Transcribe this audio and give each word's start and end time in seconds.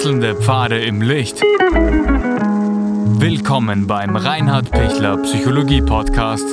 Wechselnde 0.00 0.34
Pfade 0.34 0.80
im 0.80 1.02
Licht. 1.02 1.42
Willkommen 3.20 3.86
beim 3.86 4.16
Reinhard 4.16 4.70
Pichler 4.70 5.18
Psychologie 5.18 5.82
Podcast. 5.82 6.46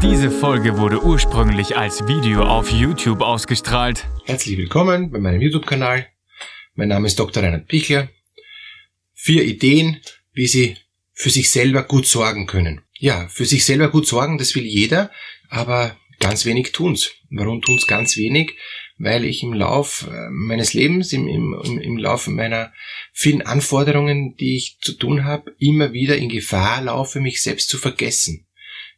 Diese 0.00 0.30
Folge 0.30 0.78
wurde 0.78 1.02
ursprünglich 1.02 1.76
als 1.76 2.06
Video 2.06 2.44
auf 2.44 2.70
YouTube 2.70 3.22
ausgestrahlt. 3.22 4.06
Herzlich 4.24 4.56
willkommen 4.56 5.10
bei 5.10 5.18
meinem 5.18 5.40
YouTube-Kanal. 5.40 6.06
Mein 6.76 6.86
Name 6.86 7.08
ist 7.08 7.18
Dr. 7.18 7.42
Reinhard 7.42 7.66
Pichler. 7.66 8.08
Vier 9.14 9.42
Ideen, 9.42 10.00
wie 10.32 10.46
Sie 10.46 10.76
für 11.12 11.30
sich 11.30 11.50
selber 11.50 11.82
gut 11.82 12.06
sorgen 12.06 12.46
können. 12.46 12.82
Ja, 13.00 13.26
für 13.26 13.46
sich 13.46 13.64
selber 13.64 13.88
gut 13.90 14.06
sorgen, 14.06 14.38
das 14.38 14.54
will 14.54 14.64
jeder, 14.64 15.10
aber 15.48 15.96
ganz 16.20 16.44
wenig 16.44 16.70
tun's. 16.70 17.10
Warum 17.30 17.62
tun's 17.62 17.88
ganz 17.88 18.16
wenig? 18.16 18.56
Weil 18.98 19.24
ich 19.24 19.42
im 19.42 19.52
Lauf 19.52 20.08
äh, 20.10 20.28
meines 20.30 20.74
Lebens, 20.74 21.12
im, 21.12 21.28
im, 21.28 21.80
im 21.80 21.96
Laufe 21.98 22.30
meiner 22.30 22.72
vielen 23.12 23.42
Anforderungen, 23.42 24.36
die 24.36 24.56
ich 24.56 24.78
zu 24.80 24.92
tun 24.92 25.24
habe, 25.24 25.54
immer 25.58 25.92
wieder 25.92 26.16
in 26.16 26.28
Gefahr 26.28 26.82
laufe, 26.82 27.20
mich 27.20 27.40
selbst 27.42 27.68
zu 27.68 27.78
vergessen. 27.78 28.46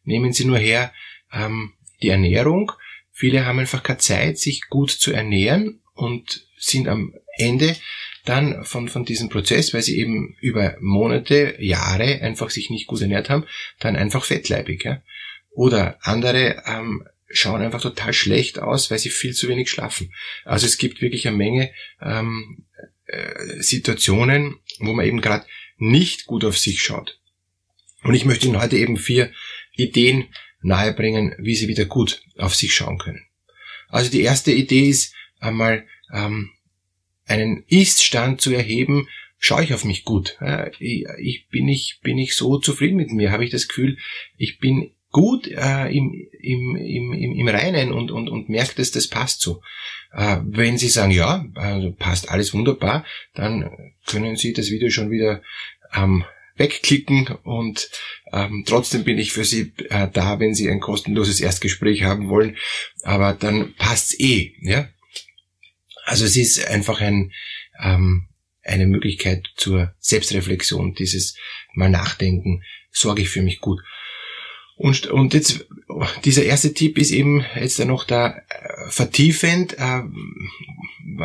Nehmen 0.05 0.33
Sie 0.33 0.47
nur 0.47 0.59
her 0.59 0.93
ähm, 1.33 1.75
die 2.03 2.09
Ernährung. 2.09 2.73
Viele 3.13 3.45
haben 3.45 3.59
einfach 3.59 3.83
keine 3.83 3.99
Zeit, 3.99 4.39
sich 4.39 4.69
gut 4.69 4.91
zu 4.91 5.13
ernähren 5.13 5.83
und 5.95 6.47
sind 6.57 6.89
am 6.89 7.15
Ende 7.37 7.77
dann 8.25 8.65
von, 8.65 8.89
von 8.89 9.05
diesem 9.05 9.29
Prozess, 9.29 9.73
weil 9.75 9.83
sie 9.83 9.99
eben 9.99 10.37
über 10.41 10.77
Monate, 10.81 11.57
Jahre 11.59 12.21
einfach 12.23 12.51
sich 12.51 12.71
nicht 12.71 12.87
gut 12.87 13.01
ernährt 13.01 13.31
haben, 13.31 13.45
dann 13.79 13.97
einfach 13.97 14.25
fettleibig. 14.25 14.85
Ja? 14.85 15.03
Oder 15.51 15.99
andere 16.03 16.63
ähm, 16.67 17.05
schauen 17.31 17.63
einfach 17.63 17.81
total 17.81 18.13
schlecht 18.13 18.59
aus, 18.59 18.91
weil 18.91 18.99
sie 18.99 19.11
viel 19.11 19.35
zu 19.35 19.49
wenig 19.49 19.71
schlafen. 19.71 20.13
Also 20.45 20.67
es 20.67 20.79
gibt 20.79 21.01
wirklich 21.01 21.27
eine 21.27 21.37
Menge 21.37 21.73
ähm, 22.01 22.67
äh, 23.07 23.63
Situationen, 23.63 24.57
wo 24.79 24.93
man 24.93 25.07
eben 25.07 25.21
gerade 25.21 25.47
nicht 25.79 26.27
gut 26.27 26.45
auf 26.45 26.59
sich 26.59 26.83
schaut. 26.83 27.21
Und 28.03 28.15
ich 28.15 28.25
möchte 28.25 28.47
Ihnen 28.47 28.61
heute 28.61 28.77
eben 28.77 28.97
vier 28.97 29.33
Ideen 29.77 30.29
nahebringen, 30.63 31.35
wie 31.39 31.55
Sie 31.55 31.69
wieder 31.69 31.85
gut 31.85 32.23
auf 32.37 32.55
sich 32.55 32.75
schauen 32.75 32.99
können. 32.99 33.27
Also 33.89 34.11
die 34.11 34.23
erste 34.23 34.53
Idee 34.53 34.89
ist 34.89 35.15
einmal 35.39 35.87
ähm, 36.13 36.51
einen 37.27 37.65
Ist-Stand 37.69 38.41
zu 38.41 38.53
erheben, 38.53 39.09
schaue 39.39 39.65
ich 39.65 39.75
auf 39.75 39.85
mich 39.85 40.05
gut. 40.05 40.39
Ich, 40.79 41.49
bin 41.49 41.69
ich 41.69 42.01
bin 42.03 42.19
ich 42.19 42.35
so 42.35 42.59
zufrieden 42.59 42.97
mit 42.97 43.11
mir, 43.11 43.33
habe 43.33 43.45
ich 43.45 43.51
das 43.51 43.69
Gefühl, 43.69 43.99
ich 44.37 44.59
bin 44.59 44.93
gut 45.11 45.49
äh, 45.49 45.89
im, 45.89 46.13
im, 46.41 46.77
im, 46.77 47.13
im, 47.13 47.49
Reinen 47.49 47.93
und, 47.93 48.11
und, 48.11 48.29
und 48.29 48.49
merkt, 48.49 48.79
dass 48.79 48.91
das 48.91 49.09
passt 49.09 49.41
so. 49.41 49.61
Äh, 50.13 50.39
wenn 50.43 50.79
Sie 50.79 50.89
sagen, 50.89 51.11
ja, 51.11 51.45
also 51.55 51.93
passt 51.93 52.31
alles 52.31 52.55
wunderbar, 52.55 53.05
dann 53.35 53.71
können 54.07 54.37
Sie 54.37 54.53
das 54.53 54.71
Video 54.71 54.91
schon 54.91 55.11
wieder 55.11 55.43
ähm, 55.95 56.25
wegklicken 56.57 57.27
und 57.43 57.91
ähm, 58.33 58.65
trotzdem 58.67 59.03
bin 59.03 59.19
ich 59.19 59.33
für 59.33 59.45
Sie 59.45 59.73
äh, 59.89 60.09
da, 60.13 60.39
wenn 60.39 60.55
Sie 60.55 60.69
ein 60.71 60.81
kostenloses 60.81 61.41
Erstgespräch 61.41 62.05
haben 62.05 62.29
wollen, 62.29 62.57
aber 63.03 63.33
dann 63.33 63.75
passt's 63.75 64.19
eh, 64.19 64.53
ja. 64.61 64.89
Also 66.05 66.25
es 66.25 66.37
ist 66.37 66.67
einfach 66.67 67.01
ein, 67.01 67.33
ähm, 67.83 68.29
eine 68.63 68.87
Möglichkeit 68.87 69.49
zur 69.57 69.95
Selbstreflexion, 69.99 70.95
dieses 70.95 71.37
mal 71.75 71.89
nachdenken, 71.89 72.63
sorge 72.91 73.23
ich 73.23 73.29
für 73.29 73.43
mich 73.43 73.61
gut. 73.61 73.81
Und, 74.81 75.09
und 75.09 75.35
jetzt, 75.35 75.67
dieser 76.25 76.43
erste 76.45 76.73
Tipp 76.73 76.97
ist 76.97 77.11
eben 77.11 77.45
jetzt 77.55 77.79
dann 77.79 77.89
noch 77.89 78.05
da 78.05 78.39
äh, 78.49 78.89
vertiefend, 78.89 79.75
äh, 79.75 80.01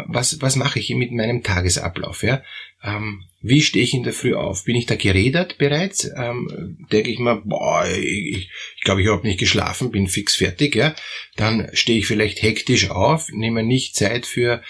was, 0.08 0.42
was 0.42 0.58
mache 0.58 0.80
ich 0.80 0.90
mit 0.90 1.14
meinem 1.14 1.42
Tagesablauf? 1.42 2.24
Ja? 2.24 2.44
Ähm, 2.84 3.24
wie 3.42 3.62
stehe 3.62 3.86
ich 3.86 3.94
in 3.94 4.04
der 4.04 4.12
Früh 4.12 4.36
auf? 4.36 4.66
Bin 4.66 4.76
ich 4.76 4.88
da 4.88 4.98
gerädert 4.98 5.58
bereits? 5.58 6.04
Ähm, 6.18 6.86
denke 6.92 7.10
ich 7.10 7.20
mal, 7.20 7.44
boah, 7.46 7.88
ich, 7.88 8.50
ich 8.76 8.84
glaube, 8.84 9.02
ich 9.02 9.08
habe 9.08 9.26
nicht 9.26 9.40
geschlafen, 9.40 9.90
bin 9.90 10.10
fix 10.10 10.36
fertig. 10.36 10.76
Ja? 10.76 10.94
Dann 11.38 11.70
stehe 11.72 12.00
ich 12.00 12.08
vielleicht 12.08 12.42
hektisch 12.42 12.90
auf, 12.90 13.30
nehme 13.32 13.64
nicht 13.64 13.96
Zeit 13.96 14.26
für 14.26 14.62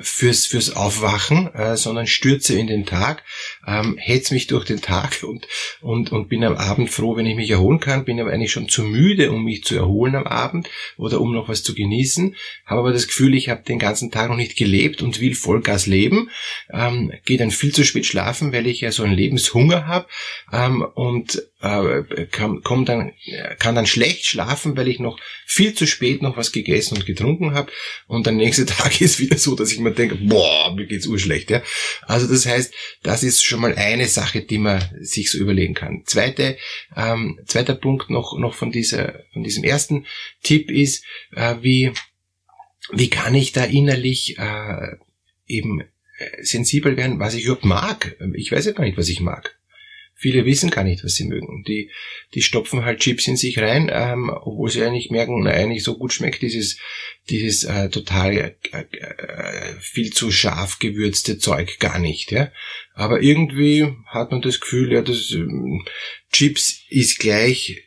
fürs, 0.00 0.46
fürs 0.46 0.74
Aufwachen, 0.74 1.52
äh, 1.54 1.76
sondern 1.76 2.06
stürze 2.06 2.58
in 2.58 2.66
den 2.66 2.86
Tag, 2.86 3.22
ähm, 3.66 3.96
hetz 3.98 4.30
mich 4.30 4.46
durch 4.46 4.64
den 4.64 4.80
Tag 4.80 5.22
und, 5.22 5.46
und, 5.80 6.12
und 6.12 6.28
bin 6.28 6.44
am 6.44 6.56
Abend 6.56 6.90
froh, 6.90 7.16
wenn 7.16 7.26
ich 7.26 7.36
mich 7.36 7.50
erholen 7.50 7.80
kann, 7.80 8.04
bin 8.04 8.20
aber 8.20 8.32
eigentlich 8.32 8.52
schon 8.52 8.68
zu 8.68 8.82
müde, 8.82 9.32
um 9.32 9.44
mich 9.44 9.64
zu 9.64 9.76
erholen 9.76 10.14
am 10.14 10.26
Abend 10.26 10.68
oder 10.96 11.20
um 11.20 11.32
noch 11.32 11.48
was 11.48 11.62
zu 11.62 11.74
genießen, 11.74 12.36
habe 12.64 12.80
aber 12.80 12.92
das 12.92 13.08
Gefühl, 13.08 13.34
ich 13.34 13.48
habe 13.48 13.62
den 13.62 13.78
ganzen 13.78 14.10
Tag 14.10 14.28
noch 14.30 14.36
nicht 14.36 14.56
gelebt 14.56 15.02
und 15.02 15.20
will 15.20 15.34
Vollgas 15.34 15.86
leben, 15.86 16.30
ähm, 16.72 17.12
gehe 17.24 17.38
dann 17.38 17.50
viel 17.50 17.72
zu 17.72 17.84
spät 17.84 18.06
schlafen, 18.06 18.52
weil 18.52 18.66
ich 18.66 18.80
ja 18.80 18.92
so 18.92 19.02
einen 19.02 19.14
Lebenshunger 19.14 19.86
habe 19.86 20.06
ähm, 20.52 20.82
und 20.94 21.42
äh, 21.60 22.26
kann, 22.30 22.60
komm 22.62 22.84
dann, 22.84 23.12
kann 23.58 23.74
dann 23.74 23.86
schlecht 23.86 24.26
schlafen, 24.26 24.76
weil 24.76 24.88
ich 24.88 25.00
noch 25.00 25.18
viel 25.46 25.74
zu 25.74 25.86
spät 25.86 26.22
noch 26.22 26.36
was 26.36 26.52
gegessen 26.52 26.96
und 26.96 27.06
getrunken 27.06 27.54
habe 27.54 27.72
und 28.06 28.26
der 28.26 28.34
nächste 28.34 28.66
Tag 28.66 29.00
ist 29.00 29.18
wieder 29.18 29.38
so, 29.38 29.56
dass 29.56 29.72
ich 29.72 29.78
mir 29.78 29.92
denke, 29.92 30.16
boah, 30.16 30.74
mir 30.74 30.86
geht's 30.86 31.06
urschlecht. 31.06 31.50
Ja? 31.50 31.62
Also 32.02 32.26
das 32.26 32.46
heißt, 32.46 32.72
das 33.02 33.22
ist 33.22 33.44
schon 33.44 33.55
mal 33.56 33.74
eine 33.74 34.06
Sache, 34.06 34.42
die 34.42 34.58
man 34.58 34.82
sich 35.00 35.30
so 35.30 35.38
überlegen 35.38 35.74
kann. 35.74 36.02
Zweite, 36.06 36.56
ähm, 36.96 37.40
zweiter 37.46 37.74
Punkt 37.74 38.10
noch, 38.10 38.38
noch 38.38 38.54
von, 38.54 38.70
dieser, 38.70 39.20
von 39.32 39.42
diesem 39.42 39.64
ersten 39.64 40.06
Tipp 40.42 40.70
ist, 40.70 41.04
äh, 41.32 41.56
wie, 41.60 41.92
wie 42.92 43.10
kann 43.10 43.34
ich 43.34 43.52
da 43.52 43.64
innerlich 43.64 44.38
äh, 44.38 44.96
eben 45.46 45.80
äh, 45.80 46.42
sensibel 46.42 46.96
werden, 46.96 47.18
was 47.18 47.34
ich 47.34 47.44
überhaupt 47.44 47.64
mag. 47.64 48.16
Ich 48.34 48.52
weiß 48.52 48.66
ja 48.66 48.72
gar 48.72 48.84
nicht, 48.84 48.98
was 48.98 49.08
ich 49.08 49.20
mag. 49.20 49.58
Viele 50.18 50.46
wissen 50.46 50.70
gar 50.70 50.82
nicht, 50.82 51.04
was 51.04 51.14
sie 51.14 51.26
mögen. 51.26 51.62
Die, 51.64 51.90
die 52.32 52.40
stopfen 52.40 52.86
halt 52.86 53.00
Chips 53.00 53.28
in 53.28 53.36
sich 53.36 53.58
rein, 53.58 53.90
ähm, 53.92 54.30
obwohl 54.30 54.70
sie 54.70 54.82
eigentlich 54.82 55.10
merken, 55.10 55.42
na, 55.42 55.50
eigentlich 55.50 55.84
so 55.84 55.98
gut 55.98 56.10
schmeckt 56.10 56.40
dieses, 56.40 56.78
dieses 57.28 57.64
äh, 57.64 57.90
total 57.90 58.32
äh, 58.32 58.54
äh, 58.72 59.74
viel 59.78 60.14
zu 60.14 60.30
scharf 60.30 60.78
gewürzte 60.78 61.36
Zeug 61.36 61.78
gar 61.80 61.98
nicht. 61.98 62.32
Ja? 62.32 62.50
Aber 62.94 63.20
irgendwie 63.20 63.94
hat 64.06 64.30
man 64.30 64.40
das 64.40 64.60
Gefühl, 64.60 64.90
ja, 64.90 65.02
das 65.02 65.32
ähm, 65.32 65.84
Chips 66.32 66.80
ist 66.88 67.18
gleich 67.18 67.82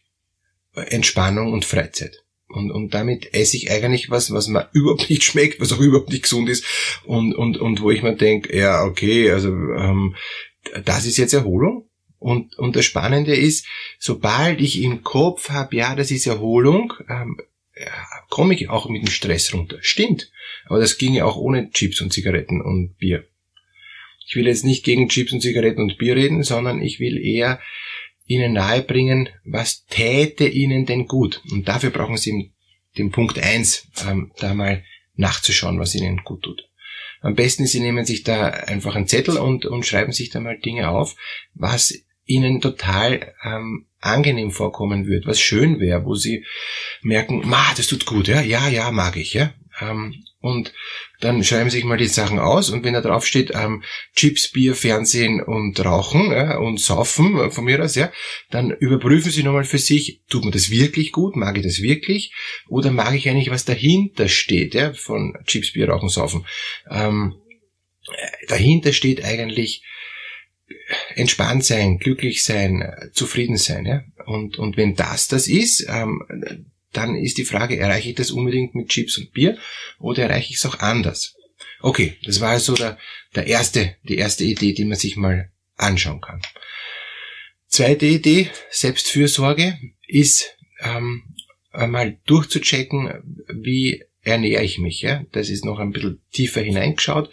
Entspannung 0.76 1.52
und 1.52 1.66
Freizeit. 1.66 2.24
Und, 2.48 2.70
und 2.70 2.94
damit 2.94 3.34
esse 3.34 3.58
ich 3.58 3.72
eigentlich 3.72 4.12
was, 4.12 4.32
was 4.32 4.48
mir 4.48 4.70
überhaupt 4.74 5.10
nicht 5.10 5.24
schmeckt, 5.24 5.60
was 5.60 5.72
auch 5.72 5.80
überhaupt 5.80 6.10
nicht 6.10 6.24
gesund 6.24 6.48
ist. 6.48 6.64
Und, 7.06 7.34
und, 7.34 7.58
und 7.58 7.82
wo 7.82 7.90
ich 7.90 8.04
mir 8.04 8.16
denke, 8.16 8.56
ja, 8.56 8.84
okay, 8.84 9.32
also 9.32 9.50
ähm, 9.50 10.16
das 10.86 11.08
ist 11.08 11.18
jetzt 11.18 11.34
Erholung 11.34 11.89
und, 12.20 12.58
und 12.58 12.76
das 12.76 12.86
Spannende 12.86 13.36
ist, 13.36 13.66
sobald 13.98 14.62
ich 14.62 14.82
im 14.82 15.04
Kopf 15.04 15.50
habe, 15.50 15.76
ja, 15.76 15.96
das 15.96 16.12
ist 16.12 16.28
Erholung, 16.28 16.94
ähm, 17.10 17.40
ja, 17.78 17.92
komme 18.30 18.54
ich 18.54 18.70
auch 18.70 18.90
mit 18.90 19.04
dem 19.04 19.10
Stress 19.10 19.54
runter. 19.54 19.78
Stimmt. 19.82 20.32
Aber 20.66 20.80
das 20.80 20.98
ginge 20.98 21.26
auch 21.26 21.38
ohne 21.38 21.72
Chips 21.72 22.02
und 22.02 22.12
Zigaretten 22.12 22.62
und 22.62 22.98
Bier. 22.98 23.26
Ich 24.28 24.36
will 24.36 24.48
jetzt 24.48 24.66
nicht 24.66 24.84
gegen 24.84 25.10
Chips 25.10 25.32
und 25.32 25.42
Zigaretten 25.42 25.82
und 25.82 25.98
Bier 25.98 26.16
reden, 26.16 26.44
sondern 26.44 26.82
ich 26.82 27.00
will 27.00 27.18
eher 27.18 27.60
Ihnen 28.28 28.54
nahebringen, 28.54 29.30
was 29.44 29.86
täte 29.86 30.48
Ihnen 30.48 30.86
denn 30.86 31.08
gut. 31.08 31.42
Und 31.52 31.68
dafür 31.68 31.90
brauchen 31.90 32.18
Sie 32.18 32.52
den 32.98 33.12
Punkt 33.12 33.40
eins 33.40 33.88
ähm, 34.08 34.32
da 34.38 34.54
mal 34.54 34.84
nachzuschauen, 35.16 35.80
was 35.80 35.96
Ihnen 35.96 36.22
gut 36.24 36.44
tut. 36.44 36.70
Am 37.22 37.36
besten, 37.36 37.66
Sie 37.66 37.80
nehmen 37.80 38.06
sich 38.06 38.24
da 38.24 38.50
einfach 38.50 38.96
einen 38.96 39.08
Zettel 39.08 39.38
und, 39.38 39.66
und 39.66 39.86
schreiben 39.86 40.12
sich 40.12 40.30
da 40.30 40.40
mal 40.40 40.60
Dinge 40.60 40.90
auf, 40.90 41.16
was 41.54 41.94
ihnen 42.30 42.62
total 42.62 43.34
ähm, 43.44 43.88
angenehm 44.00 44.52
vorkommen 44.52 45.08
wird, 45.08 45.26
was 45.26 45.40
schön 45.40 45.80
wäre, 45.80 46.06
wo 46.06 46.16
sie 46.16 46.46
merken, 47.02 47.42
ma, 47.46 47.74
das 47.76 47.88
tut 47.88 48.06
gut, 48.06 48.28
ja, 48.28 48.42
ja, 48.42 48.70
ja, 48.70 48.92
mag 48.92 49.18
ich, 49.18 49.34
ja. 49.34 49.54
Ähm, 49.82 50.24
und 50.42 50.74
dann 51.20 51.44
schreiben 51.44 51.70
sie 51.70 51.78
sich 51.78 51.86
mal 51.86 51.98
die 51.98 52.08
Sachen 52.08 52.40
aus 52.40 52.70
und 52.70 52.86
wenn 52.86 52.94
da 52.94 53.02
drauf 53.02 53.26
steht, 53.26 53.52
ähm, 53.54 53.84
Chips, 54.16 54.52
Bier, 54.52 54.76
Fernsehen 54.76 55.42
und 55.42 55.84
Rauchen 55.84 56.32
ja, 56.32 56.58
und 56.60 56.80
Saufen 56.80 57.38
äh, 57.38 57.52
von 57.52 57.66
mir 57.66 57.84
aus, 57.84 57.96
ja, 57.96 58.12
dann 58.52 58.72
überprüfen 58.72 59.32
sie 59.32 59.44
nochmal 59.44 59.66
für 59.66 59.80
sich, 59.80 60.22
tut 60.30 60.46
mir 60.46 60.52
das 60.52 60.70
wirklich 60.70 61.12
gut, 61.12 61.36
mag 61.36 61.58
ich 61.58 61.64
das 61.64 61.82
wirklich 61.82 62.34
oder 62.68 62.92
mag 62.92 63.16
ich 63.16 63.28
eigentlich, 63.28 63.50
was 63.50 63.66
dahinter 63.66 64.30
steht, 64.30 64.76
ja, 64.76 64.94
von 64.94 65.36
Chips, 65.46 65.74
Bier, 65.74 65.90
Rauchen, 65.90 66.10
Saufen. 66.10 66.46
Ähm, 66.90 67.36
äh, 68.08 68.48
dahinter 68.48 68.94
steht 68.94 69.26
eigentlich, 69.26 69.84
entspannt 71.16 71.66
sein, 71.66 71.98
glücklich 71.98 72.44
sein, 72.44 73.10
zufrieden 73.14 73.58
sein. 73.58 73.86
Ja? 73.86 74.04
Und, 74.26 74.58
und 74.58 74.78
wenn 74.78 74.96
das 74.96 75.28
das 75.28 75.48
ist, 75.48 75.86
ähm, 75.90 76.24
dann 76.94 77.16
ist 77.16 77.38
die 77.38 77.46
Frage, 77.46 77.78
erreiche 77.78 78.10
ich 78.10 78.16
das 78.16 78.32
unbedingt 78.32 78.76
mit 78.76 78.90
Chips 78.90 79.18
und 79.18 79.32
Bier 79.32 79.58
oder 80.00 80.24
erreiche 80.24 80.52
ich 80.52 80.58
es 80.58 80.66
auch 80.66 80.80
anders? 80.80 81.36
Okay, 81.82 82.18
das 82.24 82.42
war 82.42 82.50
also 82.50 82.76
der, 82.76 82.98
der 83.36 83.48
erste, 83.48 83.96
die 84.04 84.18
erste 84.18 84.44
Idee, 84.44 84.74
die 84.74 84.86
man 84.86 84.98
sich 84.98 85.16
mal 85.16 85.52
anschauen 85.78 86.22
kann. 86.22 86.42
Zweite 87.68 88.06
Idee, 88.06 88.50
Selbstfürsorge, 88.72 89.78
ist 90.08 90.58
ähm, 90.82 91.24
einmal 91.72 92.18
durchzuchecken, 92.26 93.46
wie 93.54 94.04
ernähre 94.22 94.64
ich 94.64 94.80
mich? 94.80 95.02
Ja? 95.02 95.24
Das 95.32 95.50
ist 95.50 95.66
noch 95.66 95.80
ein 95.80 95.92
bisschen 95.92 96.22
tiefer 96.32 96.62
hineingeschaut. 96.62 97.30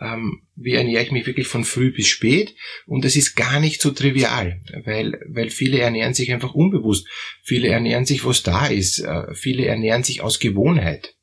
Ähm, 0.00 0.42
wie 0.56 0.74
ernähre 0.74 1.02
ich 1.02 1.12
mich 1.12 1.26
wirklich 1.26 1.46
von 1.46 1.64
früh 1.64 1.92
bis 1.92 2.08
spät? 2.08 2.54
Und 2.86 3.04
das 3.04 3.16
ist 3.16 3.34
gar 3.34 3.60
nicht 3.60 3.80
so 3.80 3.90
trivial, 3.90 4.60
weil, 4.84 5.20
weil 5.28 5.50
viele 5.50 5.78
ernähren 5.78 6.14
sich 6.14 6.32
einfach 6.32 6.54
unbewusst. 6.54 7.06
Viele 7.42 7.68
ernähren 7.68 8.04
sich, 8.04 8.24
was 8.24 8.42
da 8.42 8.66
ist. 8.66 9.00
Äh, 9.00 9.34
viele 9.34 9.66
ernähren 9.66 10.02
sich 10.02 10.22
aus 10.22 10.38
Gewohnheit. 10.38 11.14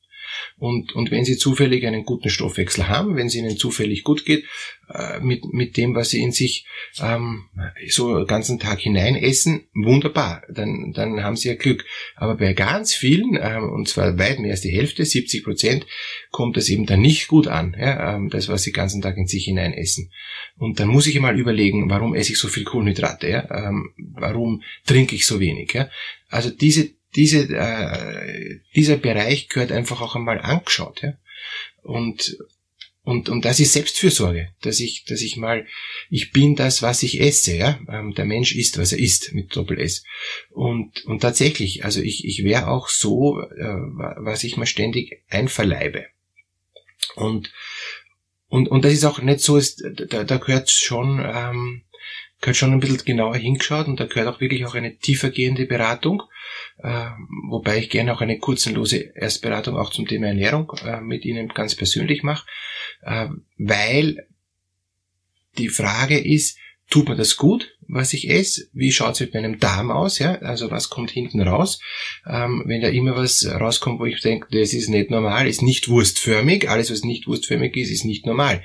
Und, 0.59 0.95
und 0.95 1.11
wenn 1.11 1.23
Sie 1.23 1.37
zufällig 1.37 1.85
einen 1.85 2.03
guten 2.03 2.29
Stoffwechsel 2.29 2.87
haben, 2.87 3.15
wenn 3.15 3.27
es 3.27 3.35
Ihnen 3.35 3.57
zufällig 3.57 4.03
gut 4.03 4.25
geht, 4.25 4.43
äh, 4.91 5.19
mit, 5.19 5.45
mit 5.53 5.77
dem, 5.77 5.93
was 5.93 6.09
Sie 6.09 6.19
in 6.19 6.31
sich 6.31 6.65
ähm, 6.99 7.45
so 7.89 8.17
den 8.17 8.25
ganzen 8.25 8.57
Tag 8.57 8.79
hinein 8.79 9.15
essen, 9.15 9.67
wunderbar, 9.75 10.41
dann, 10.49 10.93
dann 10.93 11.23
haben 11.23 11.35
Sie 11.35 11.49
ja 11.49 11.55
Glück. 11.55 11.85
Aber 12.15 12.35
bei 12.35 12.53
ganz 12.53 12.95
vielen, 12.95 13.37
ähm, 13.39 13.69
und 13.69 13.87
zwar 13.87 14.17
weit 14.17 14.39
mehr 14.39 14.51
als 14.51 14.61
die 14.61 14.75
Hälfte, 14.75 15.05
70 15.05 15.43
Prozent, 15.43 15.85
kommt 16.31 16.57
das 16.57 16.69
eben 16.69 16.87
dann 16.87 17.01
nicht 17.01 17.27
gut 17.27 17.47
an, 17.47 17.75
ja, 17.79 18.15
ähm, 18.15 18.29
das, 18.29 18.47
was 18.47 18.63
Sie 18.63 18.71
den 18.71 18.77
ganzen 18.77 19.01
Tag 19.03 19.15
in 19.17 19.27
sich 19.27 19.45
hinein 19.45 19.73
essen. 19.73 20.11
Und 20.57 20.79
dann 20.79 20.87
muss 20.87 21.05
ich 21.05 21.19
mal 21.19 21.39
überlegen, 21.39 21.89
warum 21.91 22.15
esse 22.15 22.31
ich 22.31 22.39
so 22.39 22.47
viel 22.47 22.63
Kohlenhydrate, 22.63 23.29
ja? 23.29 23.47
ähm, 23.51 23.91
warum 23.97 24.63
trinke 24.87 25.15
ich 25.15 25.27
so 25.27 25.39
wenig. 25.39 25.71
Ja? 25.73 25.89
Also 26.29 26.49
diese 26.49 26.96
diese, 27.15 27.47
äh, 27.55 28.59
dieser 28.75 28.97
Bereich 28.97 29.49
gehört 29.49 29.71
einfach 29.71 30.01
auch 30.01 30.15
einmal 30.15 30.39
angeschaut. 30.39 31.01
Ja? 31.01 31.17
Und, 31.83 32.37
und, 33.03 33.29
und 33.29 33.45
das 33.45 33.59
ist 33.59 33.73
Selbstfürsorge, 33.73 34.49
dass 34.61 34.81
ich, 34.81 35.05
dass 35.05 35.21
ich 35.21 35.37
mal, 35.37 35.65
ich 36.09 36.31
bin 36.31 36.55
das, 36.55 36.81
was 36.81 37.03
ich 37.03 37.21
esse, 37.21 37.55
ja. 37.55 37.79
Ähm, 37.89 38.13
der 38.13 38.25
Mensch 38.25 38.53
isst, 38.53 38.77
was 38.77 38.91
er 38.91 38.99
isst, 38.99 39.33
mit 39.33 39.55
Doppel 39.55 39.79
S. 39.79 40.03
Und, 40.49 41.05
und 41.05 41.21
tatsächlich, 41.21 41.85
also 41.85 42.01
ich, 42.01 42.25
ich 42.25 42.43
wäre 42.43 42.67
auch 42.67 42.89
so, 42.89 43.39
äh, 43.39 43.77
was 44.17 44.43
ich 44.43 44.57
mir 44.57 44.65
ständig 44.65 45.23
einverleibe. 45.29 46.07
Und, 47.15 47.53
und, 48.49 48.67
und 48.67 48.83
das 48.83 48.93
ist 48.93 49.05
auch 49.05 49.21
nicht 49.21 49.39
so, 49.39 49.59
da, 49.59 50.23
da 50.25 50.37
gehört 50.37 50.69
schon, 50.69 51.23
ähm, 51.25 51.83
gehört 52.41 52.57
schon 52.57 52.71
ein 52.71 52.79
bisschen 52.79 53.03
genauer 53.03 53.35
hingeschaut 53.35 53.87
und 53.87 53.99
da 53.99 54.05
gehört 54.05 54.27
auch 54.27 54.41
wirklich 54.41 54.65
auch 54.65 54.75
eine 54.75 54.97
tiefergehende 54.97 55.65
Beratung, 55.65 56.23
äh, 56.83 57.09
wobei 57.49 57.77
ich 57.79 57.89
gerne 57.89 58.13
auch 58.13 58.21
eine 58.21 58.37
kurzenlose 58.37 58.97
Erstberatung 59.15 59.75
auch 59.75 59.91
zum 59.91 60.07
Thema 60.07 60.27
Ernährung 60.27 60.71
äh, 60.85 61.01
mit 61.01 61.25
Ihnen 61.25 61.49
ganz 61.49 61.75
persönlich 61.75 62.23
mache, 62.23 62.45
äh, 63.01 63.27
weil 63.57 64.27
die 65.57 65.69
Frage 65.69 66.19
ist, 66.19 66.57
tut 66.89 67.09
mir 67.09 67.15
das 67.15 67.35
gut, 67.37 67.75
was 67.87 68.13
ich 68.13 68.29
esse? 68.29 68.67
Wie 68.73 68.91
schaut 68.91 69.13
es 69.13 69.19
mit 69.21 69.33
meinem 69.33 69.59
Darm 69.59 69.91
aus? 69.91 70.19
Ja? 70.19 70.35
Also 70.39 70.71
was 70.71 70.89
kommt 70.89 71.11
hinten 71.11 71.41
raus? 71.41 71.79
Ähm, 72.25 72.63
wenn 72.65 72.81
da 72.81 72.89
immer 72.89 73.15
was 73.15 73.45
rauskommt, 73.45 73.99
wo 73.99 74.05
ich 74.05 74.21
denke, 74.21 74.47
das 74.51 74.73
ist 74.73 74.89
nicht 74.89 75.09
normal, 75.09 75.47
ist 75.47 75.61
nicht 75.61 75.87
wurstförmig, 75.87 76.69
alles 76.69 76.91
was 76.91 77.03
nicht 77.03 77.27
wurstförmig 77.27 77.75
ist, 77.75 77.91
ist 77.91 78.05
nicht 78.05 78.25
normal. 78.25 78.63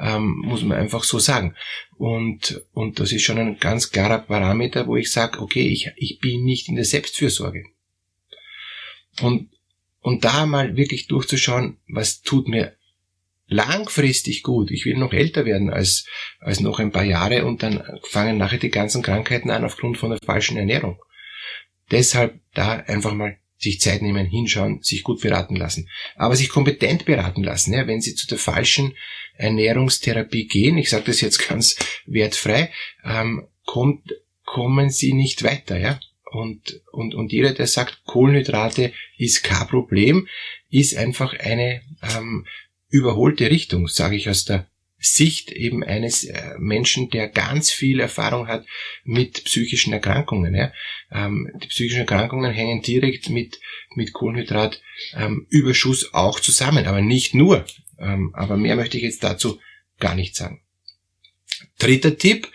Ähm, 0.00 0.42
muss 0.44 0.62
man 0.62 0.78
einfach 0.78 1.04
so 1.04 1.18
sagen. 1.18 1.54
Und, 1.96 2.62
und 2.72 3.00
das 3.00 3.12
ist 3.12 3.22
schon 3.22 3.38
ein 3.38 3.58
ganz 3.58 3.90
klarer 3.90 4.20
Parameter, 4.20 4.86
wo 4.86 4.96
ich 4.96 5.12
sage, 5.12 5.40
okay, 5.40 5.68
ich, 5.68 5.90
ich 5.96 6.18
bin 6.20 6.44
nicht 6.44 6.68
in 6.68 6.76
der 6.76 6.84
Selbstfürsorge. 6.84 7.64
Und, 9.20 9.50
und 10.00 10.24
da 10.24 10.46
mal 10.46 10.76
wirklich 10.76 11.06
durchzuschauen, 11.06 11.76
was 11.88 12.22
tut 12.22 12.48
mir 12.48 12.76
langfristig 13.50 14.42
gut. 14.42 14.70
Ich 14.70 14.86
will 14.86 14.96
noch 14.96 15.12
älter 15.12 15.44
werden 15.44 15.70
als, 15.70 16.06
als 16.38 16.60
noch 16.60 16.78
ein 16.78 16.92
paar 16.92 17.04
Jahre 17.04 17.44
und 17.44 17.62
dann 17.62 17.82
fangen 18.08 18.38
nachher 18.38 18.58
die 18.58 18.70
ganzen 18.70 19.02
Krankheiten 19.02 19.50
an 19.50 19.64
aufgrund 19.64 19.98
von 19.98 20.10
der 20.10 20.20
falschen 20.24 20.56
Ernährung. 20.56 21.02
Deshalb 21.90 22.40
da 22.54 22.76
einfach 22.76 23.12
mal 23.12 23.36
sich 23.60 23.80
Zeit 23.80 24.02
nehmen, 24.02 24.26
hinschauen, 24.26 24.82
sich 24.82 25.02
gut 25.02 25.20
beraten 25.20 25.54
lassen. 25.54 25.88
Aber 26.16 26.34
sich 26.34 26.48
kompetent 26.48 27.04
beraten 27.04 27.44
lassen. 27.44 27.74
Ja, 27.74 27.86
wenn 27.86 28.00
Sie 28.00 28.14
zu 28.14 28.26
der 28.26 28.38
falschen 28.38 28.94
Ernährungstherapie 29.34 30.46
gehen, 30.48 30.78
ich 30.78 30.90
sage 30.90 31.04
das 31.06 31.20
jetzt 31.20 31.38
ganz 31.48 31.76
wertfrei, 32.06 32.72
ähm, 33.04 33.46
kommt, 33.66 34.14
kommen 34.44 34.90
Sie 34.90 35.12
nicht 35.12 35.42
weiter. 35.42 35.78
Ja? 35.78 36.00
Und, 36.24 36.80
und, 36.92 37.14
und 37.14 37.32
jeder, 37.32 37.52
der 37.52 37.66
sagt, 37.66 38.02
Kohlenhydrate 38.04 38.92
ist 39.18 39.42
kein 39.42 39.66
Problem, 39.66 40.26
ist 40.70 40.96
einfach 40.96 41.38
eine 41.38 41.82
ähm, 42.16 42.46
überholte 42.88 43.50
Richtung, 43.50 43.88
sage 43.88 44.16
ich 44.16 44.28
aus 44.28 44.44
der 44.44 44.69
Sicht 45.00 45.50
eben 45.50 45.82
eines 45.82 46.24
äh, 46.24 46.56
Menschen, 46.58 47.08
der 47.08 47.28
ganz 47.28 47.70
viel 47.70 48.00
Erfahrung 48.00 48.48
hat 48.48 48.66
mit 49.02 49.44
psychischen 49.44 49.94
Erkrankungen. 49.94 50.54
Ja. 50.54 50.72
Ähm, 51.10 51.50
die 51.62 51.68
psychischen 51.68 52.00
Erkrankungen 52.00 52.52
hängen 52.52 52.82
direkt 52.82 53.30
mit, 53.30 53.60
mit 53.94 54.12
Kohlenhydratüberschuss 54.12 56.02
ähm, 56.02 56.08
auch 56.12 56.38
zusammen, 56.38 56.86
aber 56.86 57.00
nicht 57.00 57.34
nur. 57.34 57.64
Ähm, 57.98 58.34
aber 58.34 58.58
mehr 58.58 58.76
möchte 58.76 58.98
ich 58.98 59.02
jetzt 59.02 59.24
dazu 59.24 59.58
gar 59.98 60.14
nicht 60.14 60.36
sagen. 60.36 60.60
Dritter 61.78 62.18
Tipp 62.18 62.48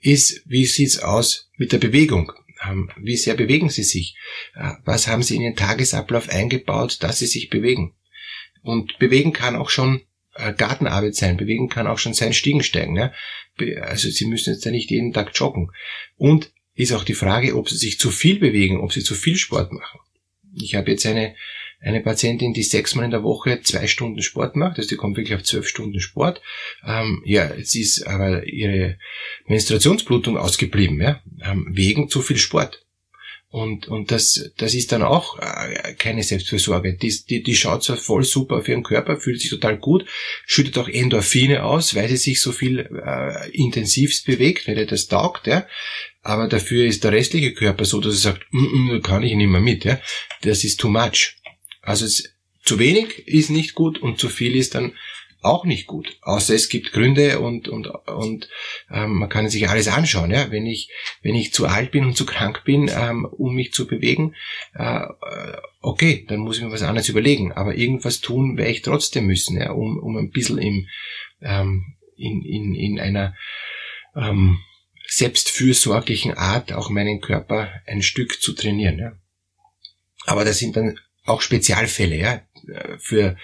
ist, 0.00 0.42
wie 0.46 0.64
sieht's 0.64 1.00
aus 1.00 1.50
mit 1.58 1.72
der 1.72 1.78
Bewegung? 1.78 2.32
Ähm, 2.66 2.90
wie 2.96 3.16
sehr 3.16 3.34
bewegen 3.34 3.68
Sie 3.68 3.84
sich? 3.84 4.16
Äh, 4.54 4.72
was 4.84 5.06
haben 5.06 5.22
Sie 5.22 5.36
in 5.36 5.42
Ihren 5.42 5.56
Tagesablauf 5.56 6.30
eingebaut, 6.30 7.02
dass 7.02 7.18
Sie 7.18 7.26
sich 7.26 7.50
bewegen? 7.50 7.94
Und 8.62 8.98
bewegen 8.98 9.34
kann 9.34 9.56
auch 9.56 9.68
schon 9.70 10.02
Gartenarbeit 10.56 11.14
sein, 11.14 11.36
bewegen 11.36 11.68
kann 11.68 11.86
auch 11.86 11.98
schon 11.98 12.14
sein 12.14 12.32
Stiegensteigen. 12.32 12.96
Ja? 12.96 13.12
Also 13.82 14.08
sie 14.08 14.26
müssen 14.26 14.52
jetzt 14.52 14.64
ja 14.64 14.70
nicht 14.70 14.90
jeden 14.90 15.12
Tag 15.12 15.32
joggen. 15.34 15.70
Und 16.16 16.52
ist 16.74 16.92
auch 16.92 17.04
die 17.04 17.14
Frage, 17.14 17.56
ob 17.56 17.68
sie 17.68 17.76
sich 17.76 17.98
zu 17.98 18.10
viel 18.10 18.38
bewegen, 18.38 18.80
ob 18.80 18.92
sie 18.92 19.02
zu 19.02 19.14
viel 19.14 19.36
Sport 19.36 19.72
machen. 19.72 20.00
Ich 20.54 20.74
habe 20.74 20.90
jetzt 20.90 21.04
eine, 21.06 21.34
eine 21.80 22.00
Patientin, 22.00 22.54
die 22.54 22.62
sechsmal 22.62 23.04
in 23.04 23.10
der 23.10 23.22
Woche 23.22 23.60
zwei 23.62 23.86
Stunden 23.86 24.22
Sport 24.22 24.56
macht, 24.56 24.78
also 24.78 24.88
die 24.88 24.96
kommt 24.96 25.16
wirklich 25.16 25.34
auf 25.34 25.42
zwölf 25.42 25.68
Stunden 25.68 26.00
Sport. 26.00 26.40
Ähm, 26.84 27.22
ja, 27.24 27.54
jetzt 27.54 27.74
ist 27.74 28.06
aber 28.06 28.44
ihre 28.46 28.98
Menstruationsblutung 29.46 30.36
ausgeblieben, 30.36 31.00
ja, 31.00 31.22
ähm, 31.42 31.66
wegen 31.70 32.08
zu 32.08 32.22
viel 32.22 32.38
Sport. 32.38 32.84
Und, 33.52 33.88
und 33.88 34.12
das, 34.12 34.52
das 34.58 34.74
ist 34.74 34.92
dann 34.92 35.02
auch 35.02 35.36
äh, 35.40 35.94
keine 35.94 36.22
Selbstfürsorge. 36.22 36.94
Die, 36.94 37.12
die, 37.28 37.42
die 37.42 37.56
schaut 37.56 37.82
zwar 37.82 37.96
voll 37.96 38.22
super 38.22 38.58
auf 38.58 38.68
ihren 38.68 38.84
Körper, 38.84 39.18
fühlt 39.18 39.40
sich 39.40 39.50
total 39.50 39.76
gut, 39.76 40.06
schüttet 40.46 40.78
auch 40.78 40.88
Endorphine 40.88 41.64
aus, 41.64 41.96
weil 41.96 42.08
sie 42.08 42.16
sich 42.16 42.40
so 42.40 42.52
viel 42.52 42.78
äh, 42.78 43.50
intensivst 43.50 44.24
bewegt, 44.24 44.68
weil 44.68 44.78
er 44.78 44.86
das 44.86 45.08
taugt, 45.08 45.48
ja. 45.48 45.66
Aber 46.22 46.46
dafür 46.46 46.86
ist 46.86 47.02
der 47.02 47.10
restliche 47.10 47.52
Körper 47.52 47.84
so, 47.84 48.00
dass 48.00 48.14
er 48.14 48.32
sagt, 48.32 48.46
mm, 48.52 48.94
mm, 48.94 49.02
kann 49.02 49.24
ich 49.24 49.34
nicht 49.34 49.48
mehr 49.48 49.60
mit, 49.60 49.84
ja. 49.84 50.00
Das 50.42 50.62
ist 50.62 50.78
too 50.78 50.88
much. 50.88 51.34
Also 51.82 52.04
es, 52.04 52.32
zu 52.62 52.78
wenig 52.78 53.26
ist 53.26 53.50
nicht 53.50 53.74
gut 53.74 53.98
und 53.98 54.20
zu 54.20 54.28
viel 54.28 54.54
ist 54.54 54.76
dann 54.76 54.92
auch 55.42 55.64
nicht 55.64 55.86
gut. 55.86 56.18
Außer 56.22 56.54
es 56.54 56.68
gibt 56.68 56.92
Gründe 56.92 57.40
und, 57.40 57.68
und, 57.68 57.86
und 57.86 58.48
ähm, 58.90 59.14
man 59.14 59.28
kann 59.28 59.48
sich 59.48 59.68
alles 59.68 59.88
anschauen. 59.88 60.30
Ja? 60.30 60.50
Wenn, 60.50 60.66
ich, 60.66 60.90
wenn 61.22 61.34
ich 61.34 61.52
zu 61.52 61.66
alt 61.66 61.90
bin 61.90 62.04
und 62.04 62.16
zu 62.16 62.26
krank 62.26 62.62
bin, 62.64 62.90
ähm, 62.94 63.24
um 63.24 63.54
mich 63.54 63.72
zu 63.72 63.86
bewegen, 63.86 64.34
äh, 64.74 65.06
okay, 65.80 66.24
dann 66.28 66.40
muss 66.40 66.58
ich 66.58 66.64
mir 66.64 66.72
was 66.72 66.82
anderes 66.82 67.08
überlegen. 67.08 67.52
Aber 67.52 67.74
irgendwas 67.74 68.20
tun 68.20 68.56
werde 68.56 68.70
ich 68.70 68.82
trotzdem 68.82 69.26
müssen, 69.26 69.56
ja? 69.56 69.72
um, 69.72 69.98
um 69.98 70.16
ein 70.16 70.30
bisschen 70.30 70.58
im, 70.58 70.88
ähm, 71.40 71.96
in, 72.16 72.42
in, 72.42 72.74
in 72.74 73.00
einer 73.00 73.34
ähm, 74.14 74.58
selbstfürsorglichen 75.06 76.34
Art 76.34 76.72
auch 76.72 76.90
meinen 76.90 77.20
Körper 77.20 77.68
ein 77.86 78.02
Stück 78.02 78.40
zu 78.40 78.52
trainieren. 78.52 78.98
Ja? 78.98 79.12
Aber 80.26 80.44
das 80.44 80.58
sind 80.58 80.76
dann 80.76 80.98
auch 81.24 81.40
Spezialfälle, 81.40 82.16
ja. 82.16 82.42
Für 82.98 83.36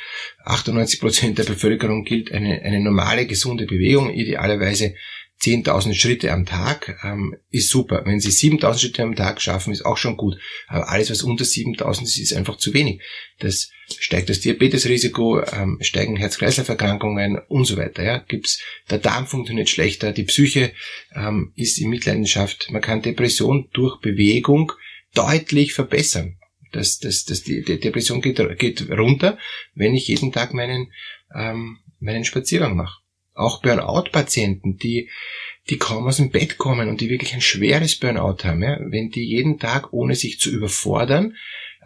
98 0.45 1.01
Prozent 1.01 1.39
der 1.39 1.45
Bevölkerung 1.45 2.05
gilt 2.05 2.33
eine, 2.33 2.63
eine 2.63 2.81
normale, 2.81 3.27
gesunde 3.27 3.67
Bewegung, 3.67 4.13
idealerweise 4.13 4.95
10.000 5.41 5.95
Schritte 5.95 6.33
am 6.33 6.47
Tag, 6.47 6.99
ähm, 7.05 7.37
ist 7.51 7.69
super. 7.69 8.03
Wenn 8.07 8.21
Sie 8.21 8.31
7.000 8.31 8.79
Schritte 8.79 9.03
am 9.03 9.15
Tag 9.15 9.41
schaffen, 9.43 9.73
ist 9.73 9.85
auch 9.85 9.99
schon 9.99 10.17
gut. 10.17 10.39
Aber 10.67 10.89
alles, 10.89 11.11
was 11.11 11.23
unter 11.23 11.45
7.000 11.45 12.05
ist, 12.05 12.19
ist 12.19 12.33
einfach 12.33 12.57
zu 12.57 12.73
wenig. 12.73 13.03
Das 13.39 13.71
steigt 14.01 14.31
das 14.31 14.41
Diabetesrisiko, 14.41 15.43
ähm, 15.53 15.79
steigen 15.83 16.17
Herz-Kreislauf-Erkrankungen 16.17 17.39
und 17.49 17.67
so 17.67 17.77
weiter. 17.77 18.03
Ja. 18.03 18.19
Gibt's, 18.19 18.63
der 18.91 18.99
Darm 18.99 19.27
funktioniert 19.27 19.69
schlechter, 19.69 20.13
die 20.13 20.25
Psyche 20.25 20.73
ähm, 21.15 21.53
ist 21.55 21.79
in 21.79 21.91
Mitleidenschaft. 21.91 22.71
Man 22.71 22.83
kann 22.83 23.03
Depression 23.03 23.69
durch 23.73 24.01
Bewegung 24.01 24.73
deutlich 25.15 25.75
verbessern. 25.75 26.39
Das, 26.77 26.99
das, 26.99 27.25
das, 27.25 27.43
die, 27.43 27.63
die 27.63 27.81
Depression 27.81 28.21
geht, 28.21 28.41
geht 28.59 28.91
runter, 28.91 29.39
wenn 29.75 29.95
ich 29.95 30.09
jeden 30.09 30.33
Tag 30.33 30.55
meinen, 30.55 30.93
ähm, 31.35 31.79
meinen 31.99 32.25
Spaziergang 32.25 32.77
mache. 32.77 33.01
Auch 33.35 33.63
Burnout-Patienten, 33.63 34.77
die, 34.77 35.11
die 35.69 35.79
kaum 35.79 36.07
aus 36.07 36.19
dem 36.19 36.31
Bett 36.31 36.59
kommen 36.59 36.89
und 36.89 37.01
die 37.01 37.11
wirklich 37.11 37.35
ein 37.35 37.41
schweres 37.41 37.97
Burnout 37.97 38.45
haben, 38.45 38.63
ja, 38.63 38.79
wenn 38.81 39.11
die 39.11 39.25
jeden 39.25 39.59
Tag, 39.59 39.93
ohne 39.93 40.15
sich 40.15 40.39
zu 40.39 40.51
überfordern, 40.51 41.37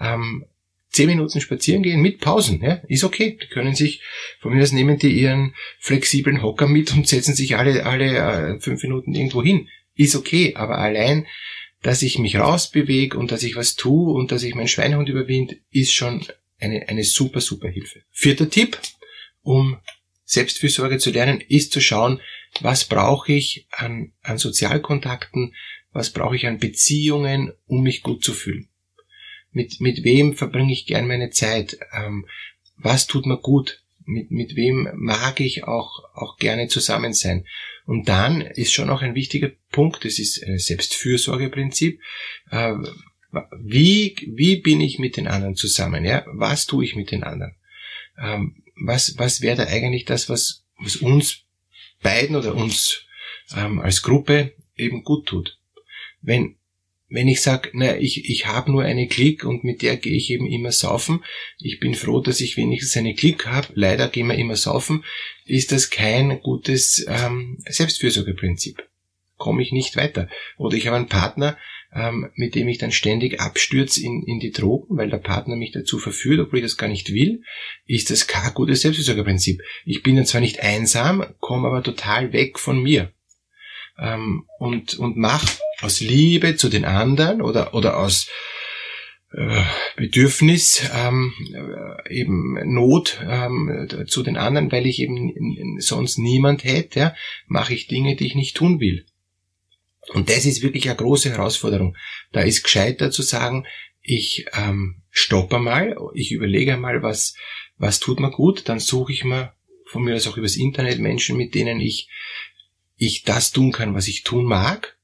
ähm, 0.01 0.45
zehn 0.91 1.07
Minuten 1.07 1.41
spazieren 1.41 1.83
gehen 1.83 2.03
mit 2.03 2.21
Pausen, 2.21 2.61
ja, 2.63 2.75
ist 2.89 3.05
okay. 3.05 3.39
Die 3.41 3.47
können 3.47 3.75
sich, 3.75 4.03
von 4.41 4.53
mir 4.53 4.63
aus 4.63 4.73
nehmen 4.73 4.99
die 4.99 5.13
ihren 5.13 5.55
flexiblen 5.79 6.43
Hocker 6.43 6.67
mit 6.67 6.93
und 6.93 7.07
setzen 7.07 7.35
sich 7.35 7.57
alle, 7.57 7.87
alle 7.87 8.17
äh, 8.57 8.61
fünf 8.61 8.83
Minuten 8.83 9.15
irgendwo 9.15 9.43
hin. 9.43 9.69
Ist 9.95 10.17
okay, 10.17 10.55
aber 10.57 10.79
allein 10.79 11.27
dass 11.83 12.03
ich 12.03 12.19
mich 12.19 12.37
rausbewege 12.37 13.17
und 13.17 13.33
dass 13.33 13.43
ich 13.43 13.57
was 13.57 13.75
tue 13.75 14.13
und 14.13 14.33
dass 14.33 14.43
ich 14.43 14.55
meinen 14.55 14.69
Schweinehund 14.69 15.09
überwinde, 15.09 15.57
ist 15.71 15.95
schon 15.95 16.27
eine, 16.59 16.89
eine 16.89 17.05
super, 17.05 17.41
super 17.41 17.69
Hilfe. 17.69 18.03
Vierter 18.11 18.51
Tipp, 18.51 18.79
um 19.43 19.79
Selbstfürsorge 20.25 20.99
zu 20.99 21.11
lernen, 21.11 21.41
ist 21.41 21.73
zu 21.73 21.81
schauen, 21.81 22.21
was 22.61 22.85
brauche 22.85 23.33
ich 23.33 23.67
an, 23.71 24.13
an 24.23 24.39
Sozialkontakten, 24.39 25.55
was 25.93 26.11
brauche 26.11 26.37
ich 26.37 26.47
an 26.47 26.59
Beziehungen, 26.59 27.53
um 27.67 27.83
mich 27.83 28.03
gut 28.03 28.23
zu 28.23 28.33
fühlen. 28.33 28.69
Mit, 29.53 29.81
mit 29.81 30.05
wem 30.05 30.37
verbringe 30.37 30.73
ich 30.73 30.87
gern 30.87 31.09
meine 31.09 31.31
Zeit? 31.31 31.79
Ähm, 31.93 32.27
was 32.77 33.07
tut 33.07 33.27
mir 33.27 33.39
gut? 33.39 33.83
Mit, 34.05 34.31
mit 34.31 34.55
wem 34.55 34.89
mag 34.95 35.41
ich 35.41 35.65
auch, 35.65 36.05
auch 36.15 36.37
gerne 36.37 36.69
zusammen 36.69 37.13
sein? 37.13 37.47
Und 37.87 38.09
dann 38.09 38.41
ist 38.41 38.73
schon 38.73 38.91
auch 38.91 39.03
ein 39.03 39.15
wichtiger 39.15 39.51
Punkt, 39.73 40.05
das 40.05 40.19
ist 40.19 40.43
ein 40.45 40.59
Selbstfürsorgeprinzip. 40.59 42.01
Äh, 42.51 42.75
wie, 43.59 44.17
wie 44.29 44.57
bin 44.57 44.81
ich 44.81 44.99
mit 44.99 45.17
den 45.17 45.29
anderen 45.29 45.55
zusammen? 45.55 46.05
Ja? 46.05 46.25
Was 46.27 46.67
tue 46.67 46.85
ich 46.85 46.97
mit 46.97 47.11
den 47.11 47.23
anderen? 47.23 47.57
Ähm, 48.19 48.63
was, 48.77 49.19
was 49.19 49.41
wäre 49.41 49.57
da 49.57 49.67
eigentlich 49.67 50.05
das, 50.05 50.29
was, 50.29 50.65
was 50.79 50.97
uns 50.97 51.45
beiden 52.03 52.37
oder 52.37 52.55
uns 52.55 53.05
ähm, 53.57 53.79
als 53.81 54.03
Gruppe 54.03 54.55
eben 54.77 55.05
gut 55.05 55.27
tut? 55.27 55.59
Wenn, 56.23 56.57
wenn 57.11 57.29
ich 57.29 57.43
sage, 57.43 57.71
na, 57.73 57.97
ich, 57.99 58.31
ich 58.31 58.47
habe 58.47 58.71
nur 58.71 58.83
eine 58.83 59.09
Klick 59.09 59.45
und 59.45 59.65
mit 59.65 59.83
der 59.83 59.97
gehe 59.97 60.17
ich 60.17 60.31
eben 60.31 60.47
immer 60.47 60.73
saufen, 60.73 61.25
ich 61.59 61.81
bin 61.81 61.95
froh, 61.95 62.21
dass 62.21 62.41
ich 62.41 62.57
wenigstens 62.57 62.97
eine 62.97 63.15
Klick 63.15 63.47
habe, 63.47 63.69
leider 63.75 64.09
gehen 64.09 64.29
wir 64.29 64.37
immer 64.37 64.57
saufen, 64.57 65.05
ist 65.45 65.73
das 65.73 65.91
kein 65.91 66.41
gutes 66.41 67.05
ähm, 67.09 67.59
Selbstfürsorgeprinzip. 67.69 68.89
Komme 69.37 69.63
ich 69.63 69.73
nicht 69.73 69.97
weiter. 69.97 70.29
Oder 70.57 70.77
ich 70.77 70.87
habe 70.87 70.97
einen 70.97 71.09
Partner, 71.09 71.59
ähm, 71.93 72.31
mit 72.35 72.55
dem 72.55 72.69
ich 72.69 72.79
dann 72.79 72.93
ständig 72.93 73.41
abstürze 73.41 74.05
in, 74.05 74.23
in 74.23 74.39
die 74.39 74.53
Drogen, 74.53 74.97
weil 74.97 75.11
der 75.11 75.19
Partner 75.19 75.57
mich 75.57 75.73
dazu 75.73 75.99
verführt, 75.99 76.39
obwohl 76.41 76.61
ich 76.61 76.65
das 76.65 76.77
gar 76.77 76.89
nicht 76.89 77.13
will, 77.13 77.43
ist 77.87 78.11
das 78.11 78.29
kein 78.29 78.55
gutes 78.55 78.83
Selbstfürsorgeprinzip. 78.83 79.61
Ich 79.85 80.03
bin 80.03 80.15
dann 80.15 80.27
zwar 80.27 80.41
nicht 80.41 80.61
einsam, 80.61 81.25
komme 81.41 81.69
aber 81.69 81.83
total 81.83 82.33
weg 82.33 82.59
von 82.59 82.81
mir 82.81 83.13
ähm, 83.99 84.47
und, 84.59 84.95
und 84.95 85.17
mach 85.17 85.45
aus 85.83 86.01
Liebe 86.01 86.57
zu 86.57 86.69
den 86.69 86.85
anderen 86.85 87.43
oder, 87.43 87.75
oder 87.75 87.99
aus 87.99 88.29
äh, 89.33 89.63
Bedürfnis, 89.97 90.91
ähm, 90.95 91.33
äh, 91.55 92.13
eben 92.15 92.59
Not 92.73 93.21
ähm, 93.25 93.89
zu 94.07 94.23
den 94.23 94.37
anderen, 94.37 94.73
weil 94.73 94.87
ich 94.87 95.01
eben 95.01 95.79
sonst 95.79 96.19
niemand 96.19 96.65
hätte, 96.65 96.99
ja, 96.99 97.15
mache 97.47 97.75
ich 97.75 97.87
Dinge, 97.87 98.17
die 98.17 98.27
ich 98.27 98.35
nicht 98.35 98.57
tun 98.57 98.81
will. 98.81 99.07
Und 100.13 100.29
das 100.29 100.47
ist 100.47 100.63
wirklich 100.63 100.89
eine 100.89 100.97
große 100.97 101.31
Herausforderung. 101.31 101.97
Da 102.33 102.41
ist 102.41 102.65
gescheiter 102.65 103.11
zu 103.11 103.23
sagen, 103.23 103.67
ich 104.03 104.47
ähm, 104.55 105.03
stoppe 105.11 105.59
mal, 105.59 105.97
ich 106.15 106.33
überlege 106.33 106.77
mal, 106.77 107.03
was, 107.03 107.37
was 107.77 108.01
tut 108.01 108.19
mir 108.19 108.31
gut, 108.31 108.69
dann 108.69 108.81
suche 108.81 109.13
ich 109.13 109.25
mir 109.25 109.53
von 109.87 110.03
mir 110.03 110.15
aus 110.15 110.27
auch 110.27 110.37
übers 110.37 110.57
Internet 110.57 110.99
Menschen, 110.99 111.37
mit 111.37 111.55
denen 111.55 111.81
ich 111.81 112.09
ich 112.97 113.23
das 113.23 113.51
tun 113.51 113.73
kann, 113.73 113.95
was 113.95 114.09
ich 114.09 114.25
tun 114.25 114.45
mag 114.45 114.99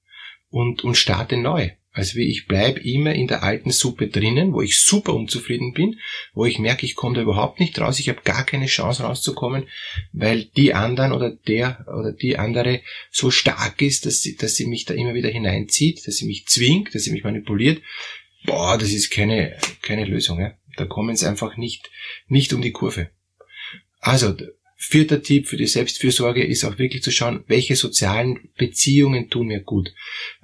und, 0.51 0.85
und 0.85 0.97
starte 0.97 1.37
neu. 1.37 1.71
Also 1.97 2.17
wie 2.17 2.29
ich 2.29 2.47
bleib 2.47 2.85
immer 2.85 3.15
in 3.15 3.27
der 3.27 3.43
alten 3.43 3.71
Suppe 3.71 4.09
drinnen, 4.09 4.53
wo 4.53 4.61
ich 4.61 4.81
super 4.81 5.15
unzufrieden 5.15 5.73
bin, 5.73 5.99
wo 6.35 6.45
ich 6.45 6.59
merke, 6.59 6.85
ich 6.85 6.95
komme 6.95 7.15
da 7.15 7.23
überhaupt 7.23 7.59
nicht 7.59 7.79
raus, 7.81 7.99
ich 7.99 8.11
habe 8.11 8.21
gar 8.23 8.45
keine 8.45 8.67
Chance 8.67 9.05
rauszukommen, 9.05 9.67
weil 10.13 10.45
die 10.45 10.75
anderen 10.75 11.13
oder 11.13 11.31
der 11.31 11.87
oder 11.89 12.13
die 12.13 12.37
andere 12.37 12.83
so 13.11 13.31
stark 13.31 13.81
ist, 13.81 14.05
dass 14.05 14.21
sie, 14.21 14.37
dass 14.37 14.57
sie 14.57 14.67
mich 14.67 14.85
da 14.85 14.93
immer 14.93 15.15
wieder 15.15 15.31
hineinzieht, 15.31 16.07
dass 16.07 16.17
sie 16.17 16.27
mich 16.27 16.47
zwingt, 16.47 16.95
dass 16.95 17.05
sie 17.05 17.13
mich 17.13 17.25
manipuliert. 17.25 17.81
Boah, 18.45 18.77
das 18.77 18.93
ist 18.93 19.11
keine, 19.11 19.57
keine 19.81 20.05
Lösung. 20.05 20.39
Ja? 20.39 20.53
Da 20.77 20.85
kommen 20.85 21.17
sie 21.17 21.27
einfach 21.27 21.57
nicht, 21.57 21.91
nicht 22.29 22.53
um 22.53 22.61
die 22.61 22.73
Kurve. 22.73 23.09
Also 24.01 24.37
Vierter 24.79 25.23
Tipp 25.23 25.49
für 25.49 25.57
die 25.57 25.67
Selbstfürsorge 25.67 26.45
ist 26.45 26.63
auch 26.65 26.79
wirklich 26.79 27.03
zu 27.03 27.11
schauen, 27.11 27.43
welche 27.47 27.77
sozialen 27.77 28.51
Beziehungen 28.59 29.31
tun 29.31 29.47
mir 29.47 29.61
gut. 29.61 29.93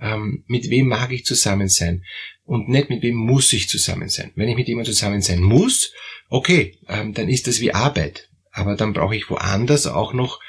Ähm, 0.01 0.45
mit 0.47 0.71
wem 0.71 0.89
mag 0.89 1.13
ich 1.13 1.27
zusammen 1.27 1.69
sein? 1.69 2.05
Und 2.45 2.69
nicht 2.69 2.89
mit 2.89 3.03
wem 3.03 3.15
muss 3.15 3.53
ich 3.53 3.69
zusammen 3.69 4.09
sein. 4.09 4.33
Wenn 4.35 4.49
ich 4.49 4.57
mit 4.57 4.69
jemandem 4.69 4.95
zusammen 4.95 5.21
sein 5.21 5.41
muss, 5.41 5.93
okay, 6.29 6.79
ähm, 6.89 7.13
dann 7.13 7.29
ist 7.29 7.47
das 7.47 7.61
wie 7.61 7.75
Arbeit. 7.75 8.31
Aber 8.51 8.75
dann 8.75 8.95
brauche 8.95 9.17
ich 9.17 9.29
woanders 9.31 9.87
auch 9.87 10.15
noch 10.15 10.41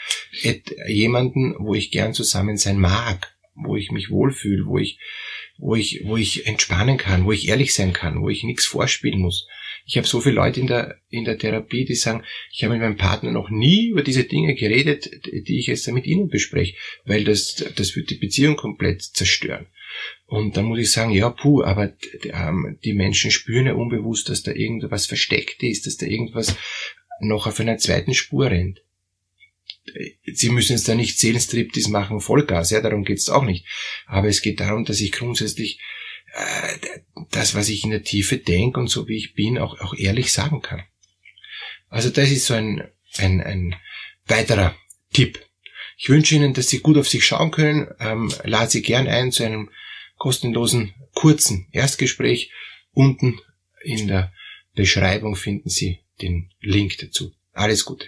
jemanden, 0.87 1.55
wo 1.59 1.73
ich 1.73 1.91
gern 1.91 2.13
zusammen 2.13 2.57
sein 2.57 2.77
mag, 2.77 3.35
wo 3.55 3.75
ich 3.75 3.91
mich 3.91 4.09
wohlfühle, 4.09 4.65
wo 4.65 4.77
ich, 4.77 4.99
wo 5.57 5.75
ich, 5.75 6.01
wo 6.05 6.17
ich 6.17 6.47
entspannen 6.47 6.97
kann, 6.97 7.25
wo 7.25 7.31
ich 7.31 7.47
ehrlich 7.47 7.73
sein 7.73 7.93
kann, 7.93 8.21
wo 8.21 8.29
ich 8.29 8.43
nichts 8.43 8.65
vorspielen 8.65 9.19
muss. 9.19 9.47
Ich 9.85 9.97
habe 9.97 10.07
so 10.07 10.21
viele 10.21 10.35
Leute 10.35 10.59
in 10.61 10.67
der, 10.67 11.01
in 11.09 11.25
der 11.25 11.37
Therapie, 11.37 11.85
die 11.85 11.95
sagen, 11.95 12.23
ich 12.51 12.63
habe 12.63 12.73
mit 12.73 12.81
meinem 12.81 12.97
Partner 12.97 13.31
noch 13.31 13.49
nie 13.49 13.89
über 13.89 14.01
diese 14.01 14.23
Dinge 14.23 14.55
geredet, 14.55 15.09
die 15.25 15.59
ich 15.59 15.67
jetzt 15.67 15.91
mit 15.91 16.05
Ihnen 16.05 16.29
bespreche, 16.29 16.75
weil 17.05 17.23
das, 17.25 17.55
das 17.75 17.95
wird 17.95 18.09
die 18.09 18.15
Beziehung 18.15 18.55
komplett 18.55 19.01
zerstören. 19.01 19.67
Und 20.25 20.57
da 20.57 20.61
muss 20.61 20.79
ich 20.79 20.91
sagen, 20.91 21.11
ja, 21.11 21.29
puh, 21.29 21.63
aber 21.63 21.93
ähm, 22.23 22.77
die 22.83 22.93
Menschen 22.93 23.29
spüren 23.29 23.67
ja 23.67 23.73
unbewusst, 23.73 24.29
dass 24.29 24.41
da 24.41 24.51
irgendwas 24.51 25.05
versteckt 25.05 25.61
ist, 25.63 25.85
dass 25.85 25.97
da 25.97 26.05
irgendwas 26.05 26.55
noch 27.19 27.45
auf 27.45 27.59
einer 27.59 27.77
zweiten 27.77 28.13
Spur 28.13 28.49
rennt. 28.49 28.81
Sie 30.25 30.49
müssen 30.49 30.73
jetzt 30.73 30.87
da 30.87 30.95
nicht 30.95 31.19
Seelenstriptease 31.19 31.91
machen, 31.91 32.21
Vollgas, 32.21 32.71
ja, 32.71 32.81
darum 32.81 33.03
geht's 33.03 33.29
auch 33.29 33.43
nicht. 33.43 33.65
Aber 34.05 34.29
es 34.29 34.41
geht 34.41 34.59
darum, 34.59 34.85
dass 34.85 35.01
ich 35.01 35.11
grundsätzlich 35.11 35.79
das, 37.31 37.55
was 37.55 37.69
ich 37.69 37.83
in 37.83 37.91
der 37.91 38.03
Tiefe 38.03 38.37
denke 38.37 38.79
und 38.79 38.87
so 38.87 39.07
wie 39.07 39.17
ich 39.17 39.33
bin, 39.33 39.57
auch, 39.57 39.79
auch 39.79 39.93
ehrlich 39.95 40.31
sagen 40.31 40.61
kann. 40.61 40.83
Also 41.89 42.09
das 42.09 42.31
ist 42.31 42.45
so 42.45 42.53
ein, 42.53 42.87
ein, 43.17 43.41
ein 43.41 43.75
weiterer 44.25 44.75
Tipp. 45.11 45.39
Ich 45.97 46.09
wünsche 46.09 46.35
Ihnen, 46.35 46.53
dass 46.53 46.69
Sie 46.69 46.79
gut 46.79 46.97
auf 46.97 47.07
sich 47.07 47.25
schauen 47.25 47.51
können. 47.51 47.87
Ähm, 47.99 48.33
lade 48.43 48.71
Sie 48.71 48.81
gern 48.81 49.07
ein 49.07 49.31
zu 49.31 49.43
einem 49.43 49.69
kostenlosen, 50.17 50.93
kurzen 51.13 51.67
Erstgespräch. 51.71 52.51
Unten 52.91 53.39
in 53.83 54.07
der 54.07 54.33
Beschreibung 54.73 55.35
finden 55.35 55.69
Sie 55.69 55.99
den 56.21 56.51
Link 56.61 56.97
dazu. 56.97 57.33
Alles 57.53 57.85
Gute. 57.85 58.07